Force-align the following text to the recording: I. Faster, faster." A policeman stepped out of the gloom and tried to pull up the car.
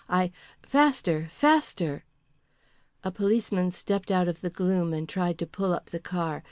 I. 0.09 0.31
Faster, 0.63 1.27
faster." 1.29 2.05
A 3.03 3.11
policeman 3.11 3.69
stepped 3.69 4.09
out 4.09 4.27
of 4.27 4.41
the 4.41 4.49
gloom 4.49 4.93
and 4.93 5.07
tried 5.07 5.37
to 5.37 5.45
pull 5.45 5.73
up 5.75 5.91
the 5.91 5.99
car. 5.99 6.39